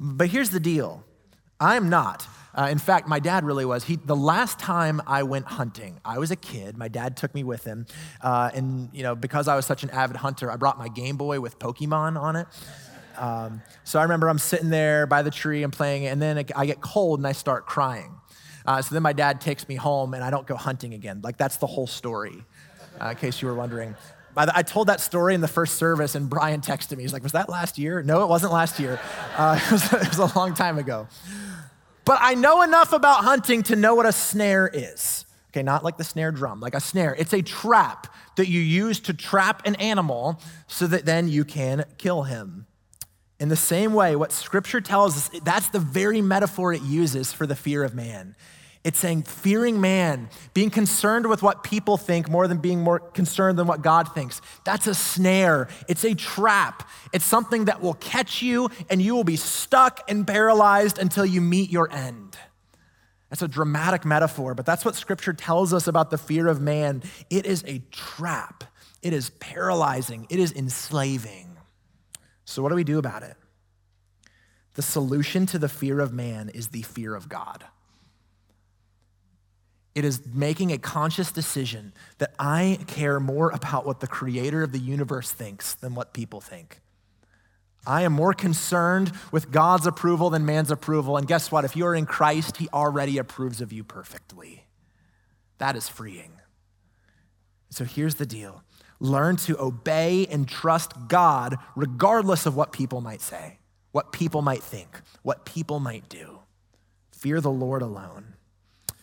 [0.00, 1.04] but here's the deal
[1.60, 2.26] I'm not.
[2.54, 3.84] Uh, in fact, my dad really was.
[3.84, 6.78] He, the last time I went hunting, I was a kid.
[6.78, 7.84] My dad took me with him,
[8.22, 11.18] uh, and you know, because I was such an avid hunter, I brought my Game
[11.18, 12.46] Boy with Pokemon on it.
[13.18, 16.66] Um, so I remember I'm sitting there by the tree and playing and then I
[16.66, 18.14] get cold and I start crying.
[18.66, 21.20] Uh, so then my dad takes me home and I don't go hunting again.
[21.22, 22.44] Like that's the whole story,
[23.00, 23.94] uh, in case you were wondering.
[24.36, 27.04] I told that story in the first service, and Brian texted me.
[27.04, 28.02] He's like, Was that last year?
[28.02, 29.00] No, it wasn't last year.
[29.34, 31.08] Uh, it, was, it was a long time ago.
[32.04, 35.24] But I know enough about hunting to know what a snare is.
[35.50, 37.14] Okay, not like the snare drum, like a snare.
[37.18, 41.84] It's a trap that you use to trap an animal so that then you can
[41.96, 42.66] kill him.
[43.38, 47.46] In the same way, what scripture tells us, that's the very metaphor it uses for
[47.46, 48.34] the fear of man.
[48.82, 53.58] It's saying fearing man, being concerned with what people think more than being more concerned
[53.58, 54.40] than what God thinks.
[54.64, 55.68] That's a snare.
[55.88, 56.88] It's a trap.
[57.12, 61.40] It's something that will catch you and you will be stuck and paralyzed until you
[61.40, 62.38] meet your end.
[63.28, 67.02] That's a dramatic metaphor, but that's what scripture tells us about the fear of man.
[67.28, 68.62] It is a trap,
[69.02, 71.55] it is paralyzing, it is enslaving.
[72.46, 73.36] So, what do we do about it?
[74.74, 77.64] The solution to the fear of man is the fear of God.
[79.94, 84.72] It is making a conscious decision that I care more about what the creator of
[84.72, 86.80] the universe thinks than what people think.
[87.86, 91.16] I am more concerned with God's approval than man's approval.
[91.16, 91.64] And guess what?
[91.64, 94.66] If you are in Christ, He already approves of you perfectly.
[95.58, 96.32] That is freeing.
[97.70, 98.62] So here's the deal
[99.00, 103.58] learn to obey and trust God regardless of what people might say,
[103.92, 106.40] what people might think, what people might do.
[107.12, 108.34] Fear the Lord alone.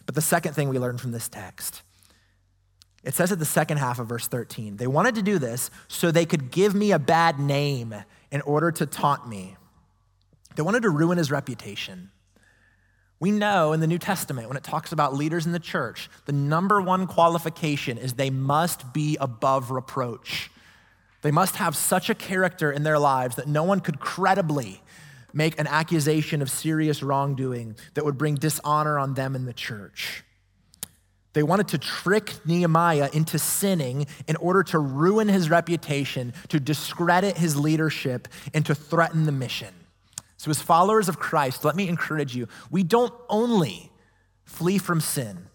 [0.05, 1.81] But the second thing we learn from this text,
[3.03, 6.11] it says at the second half of verse 13, they wanted to do this so
[6.11, 7.93] they could give me a bad name
[8.31, 9.57] in order to taunt me.
[10.55, 12.11] They wanted to ruin his reputation.
[13.19, 16.33] We know in the New Testament, when it talks about leaders in the church, the
[16.33, 20.51] number one qualification is they must be above reproach.
[21.21, 24.81] They must have such a character in their lives that no one could credibly
[25.31, 30.23] make an accusation of serious wrongdoing that would bring dishonor on them in the church.
[31.33, 37.37] They wanted to trick Nehemiah into sinning in order to ruin his reputation, to discredit
[37.37, 39.73] his leadership, and to threaten the mission.
[40.43, 43.93] So, as followers of Christ, let me encourage you we don't only
[44.43, 45.47] flee from sin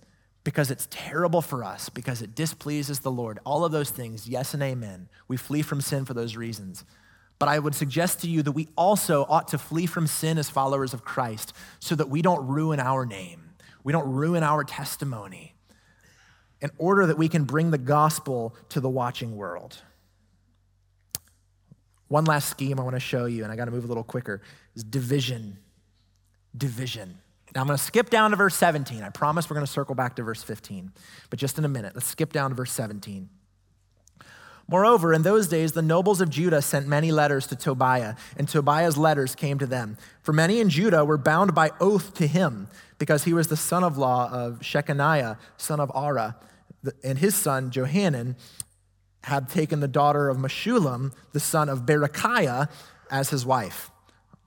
[0.44, 3.38] because it's terrible for us, because it displeases the Lord.
[3.44, 5.10] All of those things, yes and amen.
[5.28, 6.86] We flee from sin for those reasons.
[7.38, 10.48] But I would suggest to you that we also ought to flee from sin as
[10.48, 13.50] followers of Christ so that we don't ruin our name,
[13.84, 15.54] we don't ruin our testimony,
[16.62, 19.82] in order that we can bring the gospel to the watching world.
[22.08, 24.02] One last scheme I want to show you, and I got to move a little
[24.02, 24.40] quicker,
[24.78, 25.58] is division.
[26.56, 27.18] Division.
[27.54, 29.02] Now I'm going to skip down to verse 17.
[29.02, 30.92] I promise we're going to circle back to verse 15,
[31.30, 31.92] but just in a minute.
[31.94, 33.28] Let's skip down to verse 17.
[34.70, 38.98] Moreover, in those days, the nobles of Judah sent many letters to Tobiah, and Tobiah's
[38.98, 39.96] letters came to them.
[40.20, 43.82] For many in Judah were bound by oath to him, because he was the son
[43.82, 46.36] of law of Shechaniah, son of Arah,
[47.02, 48.36] and his son Johanan
[49.24, 52.70] had taken the daughter of Meshullam, the son of Berechiah,
[53.10, 53.90] as his wife.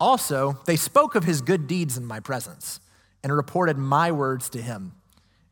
[0.02, 2.80] Also, they spoke of his good deeds in my presence,
[3.22, 4.94] and reported my words to him.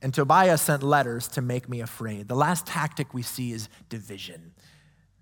[0.02, 2.28] And Tobiah sent letters to make me afraid.
[2.28, 4.54] The last tactic we see is division.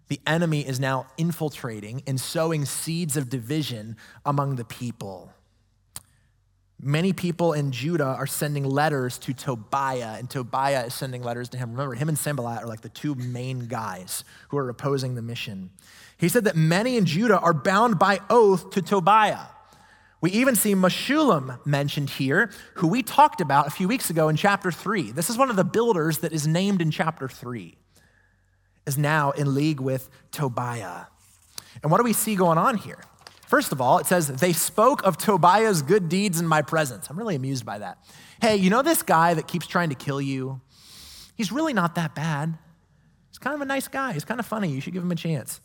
[0.08, 5.34] The enemy is now infiltrating and sowing seeds of division among the people.
[6.80, 11.58] Many people in Judah are sending letters to Tobiah, and Tobiah is sending letters to
[11.58, 11.72] him.
[11.72, 15.72] Remember, him and Sanballat are like the two main guys who are opposing the mission.
[16.18, 19.48] He said that many in Judah are bound by oath to Tobiah.
[20.20, 24.36] We even see Meshullam mentioned here, who we talked about a few weeks ago in
[24.36, 25.12] chapter 3.
[25.12, 27.78] This is one of the builders that is named in chapter 3,
[28.88, 31.06] is now in league with Tobiah.
[31.84, 33.04] And what do we see going on here?
[33.46, 37.10] First of all, it says, they spoke of Tobiah's good deeds in my presence.
[37.10, 38.00] I'm really amused by that.
[38.42, 40.62] Hey, you know this guy that keeps trying to kill you?
[41.36, 42.58] He's really not that bad.
[43.30, 44.14] He's kind of a nice guy.
[44.14, 44.70] He's kind of funny.
[44.70, 45.62] You should give him a chance.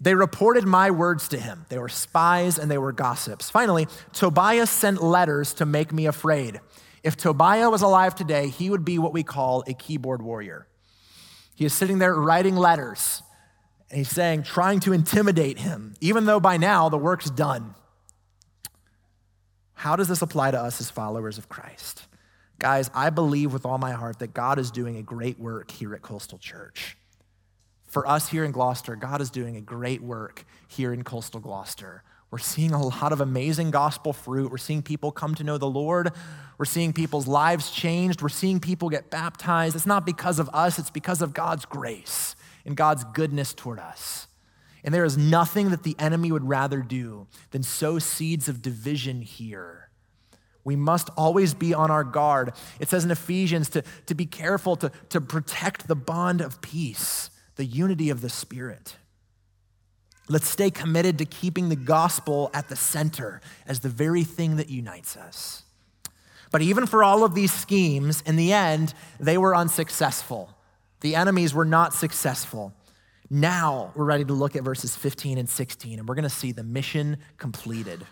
[0.00, 1.64] They reported my words to him.
[1.68, 3.48] They were spies and they were gossips.
[3.48, 6.60] Finally, Tobiah sent letters to make me afraid.
[7.02, 10.66] If Tobiah was alive today, he would be what we call a keyboard warrior.
[11.54, 13.22] He is sitting there writing letters,
[13.88, 17.74] and he's saying, trying to intimidate him, even though by now the work's done.
[19.72, 22.06] How does this apply to us as followers of Christ?
[22.58, 25.94] Guys, I believe with all my heart that God is doing a great work here
[25.94, 26.96] at Coastal Church
[27.86, 32.02] for us here in Gloucester, God is doing a great work here in coastal Gloucester.
[32.30, 34.50] We're seeing a lot of amazing gospel fruit.
[34.50, 36.10] We're seeing people come to know the Lord.
[36.58, 38.20] We're seeing people's lives changed.
[38.20, 39.76] We're seeing people get baptized.
[39.76, 42.34] It's not because of us, it's because of God's grace
[42.64, 44.26] and God's goodness toward us.
[44.82, 49.22] And there is nothing that the enemy would rather do than sow seeds of division
[49.22, 49.90] here.
[50.64, 52.52] We must always be on our guard.
[52.80, 57.30] It says in Ephesians to, to be careful to, to protect the bond of peace
[57.56, 58.96] the unity of the Spirit.
[60.28, 64.68] Let's stay committed to keeping the gospel at the center as the very thing that
[64.68, 65.62] unites us.
[66.50, 70.50] But even for all of these schemes, in the end, they were unsuccessful.
[71.00, 72.72] The enemies were not successful.
[73.30, 76.52] Now we're ready to look at verses 15 and 16, and we're going to see
[76.52, 78.04] the mission completed.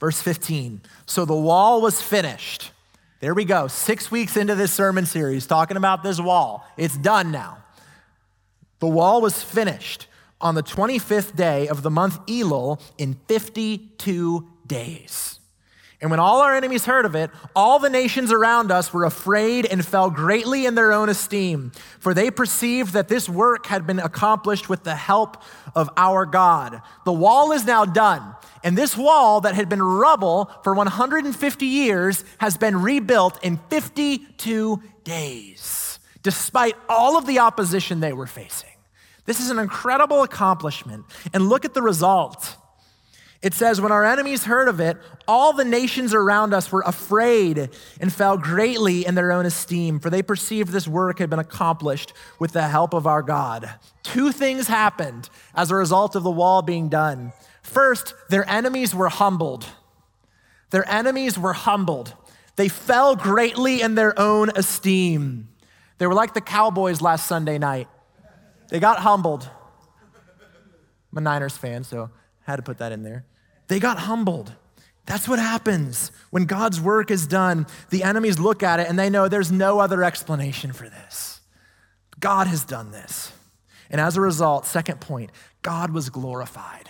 [0.00, 0.82] Verse 15.
[1.06, 2.72] So the wall was finished.
[3.24, 3.68] There we go.
[3.68, 6.62] Six weeks into this sermon series, talking about this wall.
[6.76, 7.64] It's done now.
[8.80, 10.08] The wall was finished
[10.42, 15.40] on the 25th day of the month Elul in 52 days.
[16.00, 19.64] And when all our enemies heard of it, all the nations around us were afraid
[19.64, 23.98] and fell greatly in their own esteem, for they perceived that this work had been
[23.98, 25.42] accomplished with the help
[25.74, 26.82] of our God.
[27.04, 32.24] The wall is now done, and this wall that had been rubble for 150 years
[32.38, 38.70] has been rebuilt in 52 days, despite all of the opposition they were facing.
[39.26, 42.56] This is an incredible accomplishment, and look at the result.
[43.44, 44.96] It says, When our enemies heard of it,
[45.28, 47.68] all the nations around us were afraid
[48.00, 52.14] and fell greatly in their own esteem, for they perceived this work had been accomplished
[52.38, 53.68] with the help of our God.
[54.02, 57.34] Two things happened as a result of the wall being done.
[57.62, 59.66] First, their enemies were humbled.
[60.70, 62.14] Their enemies were humbled.
[62.56, 65.48] They fell greatly in their own esteem.
[65.98, 67.88] They were like the Cowboys last Sunday night.
[68.70, 69.46] They got humbled.
[71.12, 72.08] I'm a Niners fan, so
[72.46, 73.26] I had to put that in there.
[73.68, 74.52] They got humbled.
[75.06, 77.66] That's what happens when God's work is done.
[77.90, 81.40] The enemies look at it and they know there's no other explanation for this.
[82.18, 83.32] God has done this.
[83.90, 85.30] And as a result, second point,
[85.62, 86.88] God was glorified.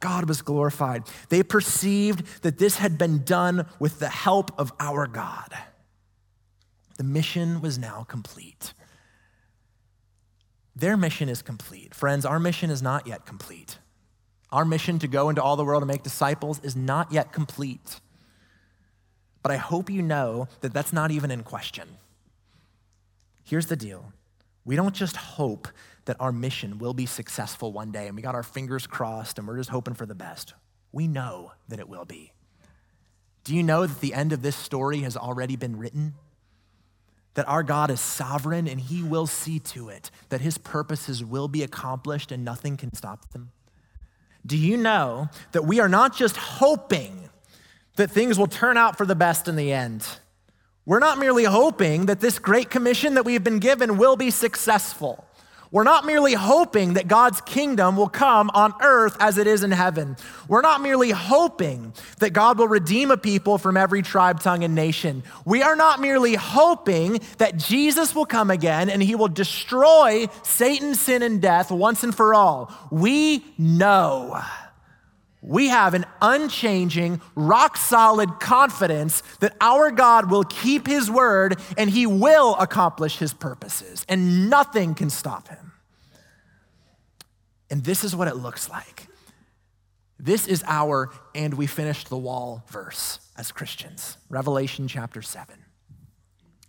[0.00, 1.04] God was glorified.
[1.28, 5.54] They perceived that this had been done with the help of our God.
[6.96, 8.72] The mission was now complete.
[10.76, 11.94] Their mission is complete.
[11.94, 13.78] Friends, our mission is not yet complete.
[14.54, 17.98] Our mission to go into all the world and make disciples is not yet complete.
[19.42, 21.88] But I hope you know that that's not even in question.
[23.42, 24.12] Here's the deal
[24.64, 25.66] we don't just hope
[26.04, 29.48] that our mission will be successful one day and we got our fingers crossed and
[29.48, 30.54] we're just hoping for the best.
[30.92, 32.32] We know that it will be.
[33.42, 36.14] Do you know that the end of this story has already been written?
[37.34, 41.48] That our God is sovereign and he will see to it that his purposes will
[41.48, 43.50] be accomplished and nothing can stop them?
[44.46, 47.30] Do you know that we are not just hoping
[47.96, 50.06] that things will turn out for the best in the end?
[50.86, 55.24] We're not merely hoping that this great commission that we've been given will be successful.
[55.74, 59.72] We're not merely hoping that God's kingdom will come on earth as it is in
[59.72, 60.16] heaven.
[60.46, 64.76] We're not merely hoping that God will redeem a people from every tribe, tongue, and
[64.76, 65.24] nation.
[65.44, 70.94] We are not merely hoping that Jesus will come again and he will destroy Satan,
[70.94, 72.72] sin, and death once and for all.
[72.92, 74.40] We know
[75.46, 81.90] we have an unchanging, rock solid confidence that our God will keep his word and
[81.90, 85.63] he will accomplish his purposes, and nothing can stop him.
[87.74, 89.08] And this is what it looks like.
[90.16, 94.16] This is our and we finished the wall verse as Christians.
[94.28, 95.56] Revelation chapter 7.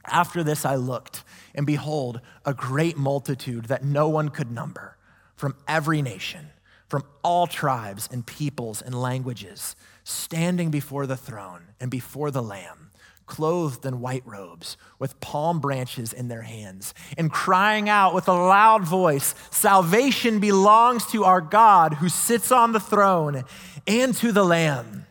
[0.08, 4.98] After this I looked, and behold, a great multitude that no one could number
[5.36, 6.48] from every nation
[6.88, 12.85] from all tribes and peoples and languages, standing before the throne and before the Lamb,
[13.26, 18.34] clothed in white robes, with palm branches in their hands, and crying out with a
[18.34, 23.44] loud voice Salvation belongs to our God who sits on the throne
[23.88, 25.06] and to the Lamb.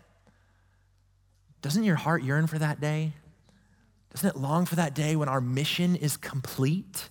[1.63, 3.15] Doesn't your heart yearn for that day?
[4.13, 7.09] Doesn't it long for that day when our mission is complete?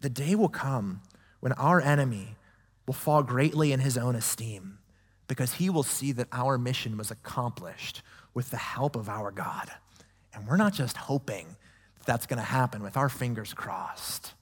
[0.00, 1.00] The day will come
[1.40, 2.36] when our enemy
[2.86, 4.78] will fall greatly in his own esteem
[5.26, 8.02] because he will see that our mission was accomplished
[8.34, 9.70] with the help of our God.
[10.32, 11.46] And we're not just hoping
[11.98, 14.34] that that's going to happen with our fingers crossed.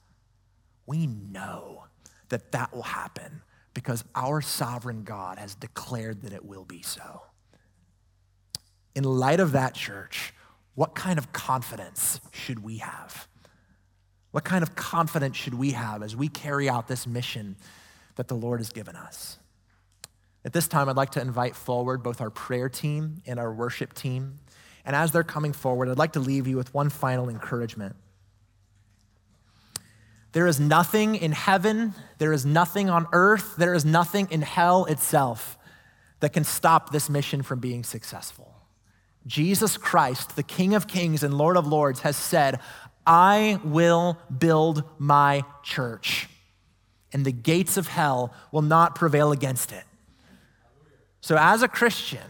[0.85, 1.85] We know
[2.29, 3.41] that that will happen
[3.73, 7.23] because our sovereign God has declared that it will be so.
[8.95, 10.33] In light of that, church,
[10.75, 13.27] what kind of confidence should we have?
[14.31, 17.55] What kind of confidence should we have as we carry out this mission
[18.15, 19.38] that the Lord has given us?
[20.45, 23.93] At this time, I'd like to invite forward both our prayer team and our worship
[23.93, 24.39] team.
[24.85, 27.95] And as they're coming forward, I'd like to leave you with one final encouragement.
[30.31, 34.85] There is nothing in heaven, there is nothing on earth, there is nothing in hell
[34.85, 35.57] itself
[36.19, 38.53] that can stop this mission from being successful.
[39.25, 42.59] Jesus Christ, the King of Kings and Lord of Lords, has said,
[43.05, 46.27] I will build my church,
[47.11, 49.83] and the gates of hell will not prevail against it.
[51.21, 52.21] So, as a Christian,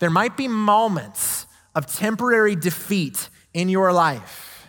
[0.00, 4.68] there might be moments of temporary defeat in your life,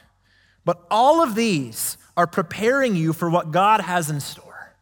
[0.64, 4.76] but all of these are preparing you for what God has in store.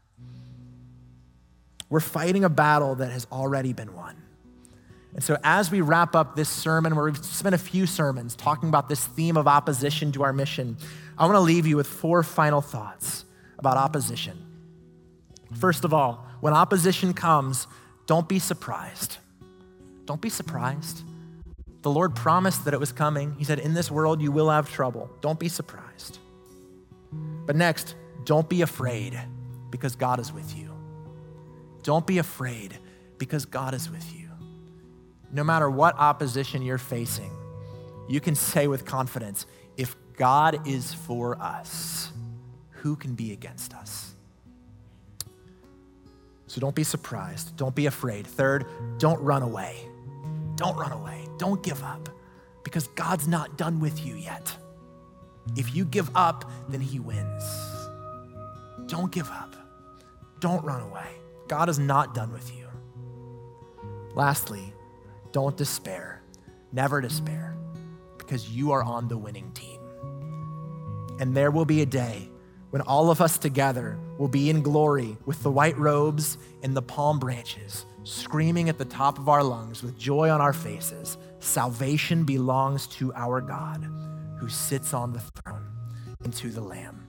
[1.89, 4.15] We're fighting a battle that has already been won.
[5.13, 8.69] And so, as we wrap up this sermon, where we've spent a few sermons talking
[8.69, 10.77] about this theme of opposition to our mission,
[11.17, 13.25] I want to leave you with four final thoughts
[13.59, 14.37] about opposition.
[15.59, 17.67] First of all, when opposition comes,
[18.05, 19.17] don't be surprised.
[20.05, 21.03] Don't be surprised.
[21.81, 23.35] The Lord promised that it was coming.
[23.37, 25.09] He said, In this world, you will have trouble.
[25.21, 26.19] Don't be surprised.
[27.45, 27.95] But next,
[28.25, 29.19] don't be afraid
[29.71, 30.69] because God is with you.
[31.83, 32.77] Don't be afraid
[33.17, 34.29] because God is with you.
[35.31, 37.31] No matter what opposition you're facing,
[38.07, 39.45] you can say with confidence,
[39.77, 42.11] if God is for us,
[42.69, 44.10] who can be against us?
[46.51, 47.55] So don't be surprised.
[47.55, 48.27] Don't be afraid.
[48.27, 48.65] Third,
[48.97, 49.87] don't run away.
[50.55, 51.25] Don't run away.
[51.37, 52.09] Don't give up
[52.65, 54.53] because God's not done with you yet.
[55.55, 57.45] If you give up, then He wins.
[58.87, 59.55] Don't give up.
[60.41, 61.07] Don't run away.
[61.47, 62.67] God is not done with you.
[64.13, 64.73] Lastly,
[65.31, 66.21] don't despair.
[66.73, 67.55] Never despair
[68.17, 69.79] because you are on the winning team.
[71.17, 72.29] And there will be a day
[72.71, 76.81] when all of us together will be in glory with the white robes and the
[76.81, 82.23] palm branches, screaming at the top of our lungs with joy on our faces Salvation
[82.23, 83.83] belongs to our God
[84.37, 85.65] who sits on the throne
[86.23, 87.07] and to the Lamb.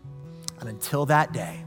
[0.59, 1.65] And until that day,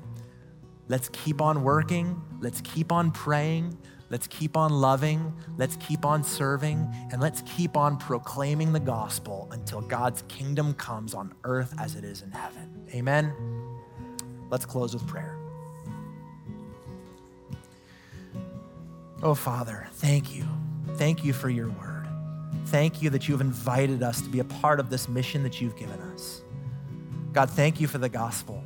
[0.88, 3.78] let's keep on working, let's keep on praying,
[4.10, 9.48] let's keep on loving, let's keep on serving, and let's keep on proclaiming the gospel
[9.52, 12.88] until God's kingdom comes on earth as it is in heaven.
[12.96, 13.65] Amen.
[14.50, 15.38] Let's close with prayer.
[19.24, 20.46] Oh, Father, thank you.
[20.96, 22.08] Thank you for your word.
[22.68, 25.62] Thank you that you have invited us to be a part of this mission that
[25.62, 26.42] you've given us.
[27.34, 28.64] God, thank you for the gospel.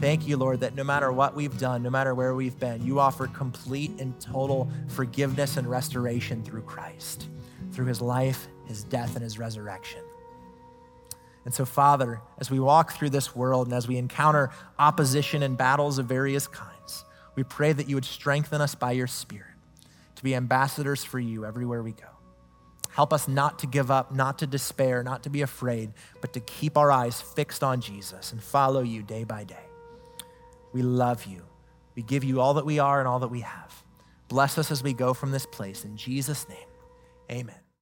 [0.00, 3.00] Thank you, Lord, that no matter what we've done, no matter where we've been, you
[3.00, 7.28] offer complete and total forgiveness and restoration through Christ,
[7.72, 10.02] through his life, his death, and his resurrection.
[11.46, 15.56] And so, Father, as we walk through this world and as we encounter opposition and
[15.56, 17.04] battles of various kinds,
[17.36, 19.54] we pray that you would strengthen us by your Spirit
[20.16, 22.08] to be ambassadors for you everywhere we go.
[22.90, 26.40] Help us not to give up, not to despair, not to be afraid, but to
[26.40, 29.66] keep our eyes fixed on Jesus and follow you day by day.
[30.72, 31.42] We love you.
[31.94, 33.84] We give you all that we are and all that we have.
[34.26, 35.84] Bless us as we go from this place.
[35.84, 36.68] In Jesus' name,
[37.30, 37.65] amen.